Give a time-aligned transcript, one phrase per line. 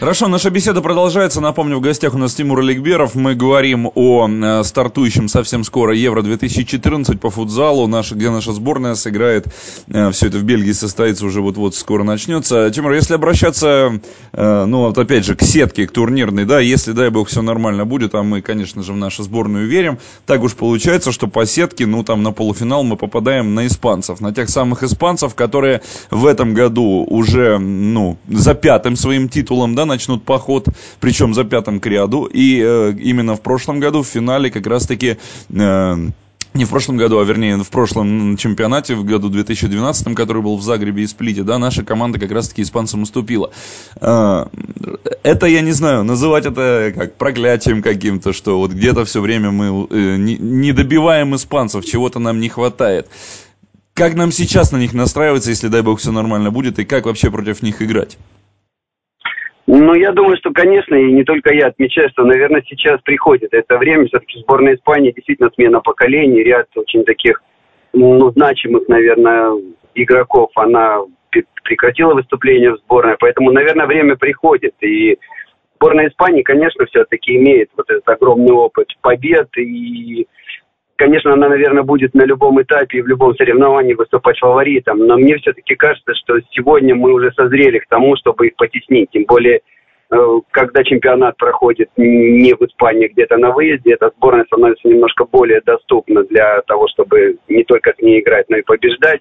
[0.00, 1.40] Хорошо, наша беседа продолжается.
[1.40, 3.16] Напомню, в гостях у нас Тимур Аликберов.
[3.16, 9.48] Мы говорим о э, стартующем совсем скоро Евро-2014 по футзалу, наш, где наша сборная сыграет.
[9.88, 12.70] Э, все это в Бельгии состоится уже вот-вот скоро начнется.
[12.70, 14.00] Тимур, если обращаться,
[14.32, 17.84] э, ну вот опять же, к сетке, к турнирной, да, если, дай бог, все нормально
[17.84, 21.86] будет, а мы, конечно же, в нашу сборную верим, так уж получается, что по сетке,
[21.86, 26.54] ну там на полуфинал мы попадаем на испанцев, на тех самых испанцев, которые в этом
[26.54, 30.68] году уже, ну, за пятым своим титулом, да, начнут поход,
[31.00, 32.24] причем за пятым к ряду.
[32.24, 35.18] И э, именно в прошлом году в финале как раз-таки...
[35.50, 35.96] Э,
[36.54, 40.62] не в прошлом году, а вернее в прошлом чемпионате, в году 2012, который был в
[40.62, 43.50] Загребе и Сплите, да, наша команда как раз-таки испанцам уступила.
[44.00, 44.46] Э,
[45.22, 49.86] это, я не знаю, называть это как проклятием каким-то, что вот где-то все время мы
[49.90, 53.08] э, не добиваем испанцев, чего-то нам не хватает.
[53.94, 57.30] Как нам сейчас на них настраиваться, если, дай бог, все нормально будет, и как вообще
[57.30, 58.16] против них играть?
[59.88, 63.78] Ну, я думаю, что, конечно, и не только я отмечаю, что, наверное, сейчас приходит это
[63.78, 64.06] время.
[64.06, 67.42] Все-таки сборная Испании действительно смена поколений, ряд очень таких,
[67.94, 69.50] ну, значимых, наверное,
[69.94, 70.98] игроков, она
[71.64, 73.16] прекратила выступление в сборной.
[73.18, 74.74] Поэтому, наверное, время приходит.
[74.82, 75.16] И
[75.76, 79.48] сборная Испании, конечно, все-таки имеет вот этот огромный опыт побед.
[79.56, 80.26] И
[80.96, 85.36] конечно, она, наверное, будет на любом этапе и в любом соревновании выступать фаворитом, но мне
[85.38, 89.62] все-таки кажется, что сегодня мы уже созрели к тому, чтобы их потеснить, тем более
[90.52, 96.24] когда чемпионат проходит не в Испании, где-то на выезде, эта сборная становится немножко более доступна
[96.24, 99.20] для того, чтобы не только с ней играть, но и побеждать.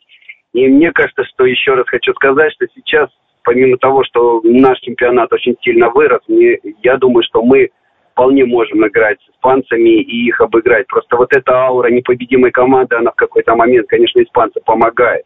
[0.54, 3.10] И мне кажется, что еще раз хочу сказать, что сейчас,
[3.44, 7.70] помимо того, что наш чемпионат очень сильно вырос, я думаю, что мы
[8.14, 10.88] вполне можем играть с испанцами и их обыграть.
[10.88, 15.26] Просто вот эта аура непобедимой команды, она в какой-то момент, конечно, испанцам помогает.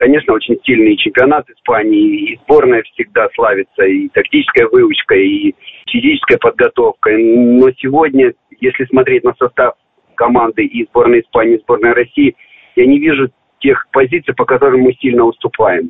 [0.00, 5.54] Конечно, очень сильный чемпионат Испании, и сборная всегда славится и тактической выучкой, и
[5.90, 7.22] физической подготовкой.
[7.22, 8.32] Но сегодня,
[8.62, 9.74] если смотреть на состав
[10.14, 12.34] команды и сборной Испании, и сборной России,
[12.76, 15.86] я не вижу тех позиций, по которым мы сильно уступаем.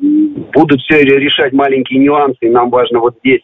[0.51, 3.43] Будут все решать маленькие нюансы, и нам важно вот здесь,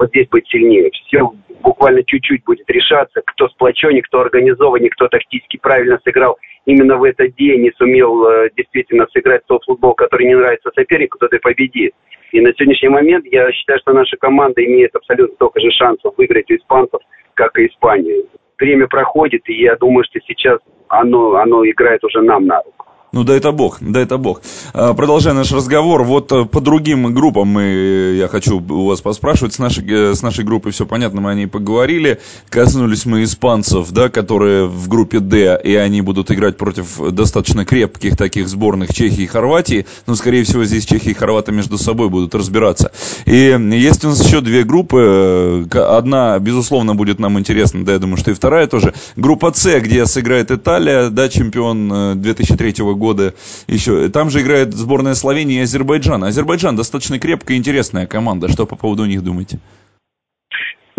[0.00, 0.90] вот здесь быть сильнее.
[1.06, 1.32] Все
[1.62, 7.34] буквально чуть-чуть будет решаться, кто сплоченнее, кто организованнее, кто тактически правильно сыграл именно в этот
[7.36, 11.94] день и сумел э, действительно сыграть тот футбол, который не нравится сопернику, тот и победит.
[12.30, 16.50] И на сегодняшний момент я считаю, что наша команда имеет абсолютно столько же шансов выиграть
[16.50, 17.00] у испанцев,
[17.32, 18.22] как и Испания.
[18.58, 20.58] Время проходит, и я думаю, что сейчас
[20.88, 22.77] оно, оно играет уже нам на руку.
[23.10, 24.42] Ну, да это бог, да это бог.
[24.74, 29.00] А, продолжая наш разговор, вот э, по другим группам мы, э, я хочу у вас
[29.00, 32.20] поспрашивать, с нашей, э, с нашей группой все понятно, мы о ней поговорили.
[32.50, 38.14] Коснулись мы испанцев, да, которые в группе D, и они будут играть против достаточно крепких
[38.14, 39.86] таких сборных Чехии и Хорватии.
[40.06, 42.92] Но, скорее всего, здесь Чехия и Хорваты между собой будут разбираться.
[43.24, 45.66] И есть у нас еще две группы.
[45.72, 48.92] Одна, безусловно, будет нам интересна, да, я думаю, что и вторая тоже.
[49.16, 53.34] Группа С, где сыграет Италия, да, чемпион 2003 года года
[53.66, 54.08] еще.
[54.10, 56.26] Там же играет сборная Словении и Азербайджана.
[56.26, 58.48] Азербайджан достаточно крепкая и интересная команда.
[58.48, 59.58] Что по поводу них думаете?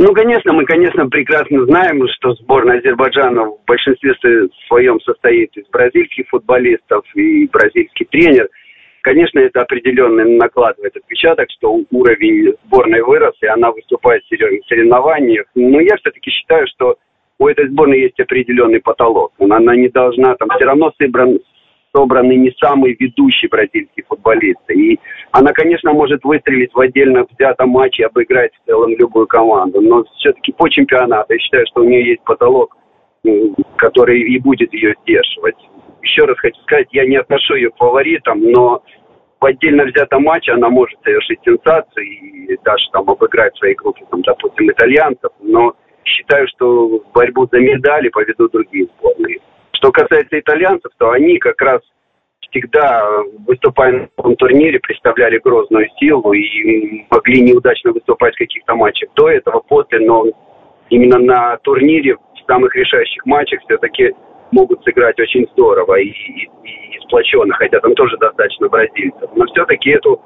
[0.01, 4.13] Ну, конечно, мы, конечно, прекрасно знаем, что сборная Азербайджана в большинстве
[4.67, 8.47] своем состоит из бразильских футболистов и бразильский тренер.
[9.01, 15.47] Конечно, это определенно накладывает отпечаток, что уровень сборной вырос, и она выступает в серьезных соревнованиях.
[15.55, 16.95] Но я все-таки считаю, что
[17.37, 19.33] у этой сборной есть определенный потолок.
[19.39, 21.39] Она не должна там все равно собран,
[21.93, 24.73] собраны не самые ведущие бразильские футболисты.
[24.73, 24.99] И
[25.31, 29.81] она, конечно, может выстрелить в отдельно взятом матче, обыграть в целом любую команду.
[29.81, 32.75] Но все-таки по чемпионату я считаю, что у нее есть потолок,
[33.77, 35.57] который и будет ее сдерживать.
[36.01, 38.81] Еще раз хочу сказать, я не отношу ее к фаворитам, но
[39.39, 44.03] в отдельно взятом матче она может совершить сенсацию и даже там обыграть в своей группе,
[44.09, 45.31] там, допустим, итальянцев.
[45.41, 45.73] Но
[46.03, 49.39] считаю, что борьбу за медали поведут другие сборные.
[49.79, 51.79] Что касается итальянцев, то они как раз
[52.41, 53.01] всегда,
[53.47, 59.29] выступая на этом турнире, представляли грозную силу и могли неудачно выступать в каких-то матчах до
[59.29, 60.25] этого, после, но
[60.89, 64.11] именно на турнире, в самых решающих матчах все-таки
[64.51, 69.29] могут сыграть очень здорово и, и, и сплоченно, хотя там тоже достаточно бразильцев.
[69.33, 70.21] Но все-таки эту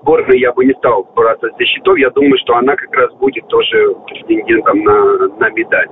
[0.00, 1.96] сборную я бы не стал браться за счетов.
[1.98, 5.88] Я думаю, что она как раз будет тоже претендентом на, на медаль.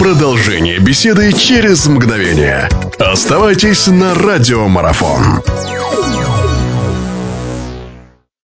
[0.00, 2.68] Продолжение беседы через мгновение.
[2.98, 5.42] Оставайтесь на радиомарафон.